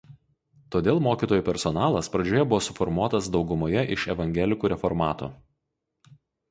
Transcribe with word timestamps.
Todėl 0.75 1.01
mokytojų 1.07 1.43
personalas 1.49 2.11
pradžioje 2.15 2.47
buvo 2.53 2.63
suformuotas 2.69 3.31
daugumoje 3.39 3.87
iš 3.99 4.09
evangelikų 4.17 4.75
reformatų. 4.77 5.35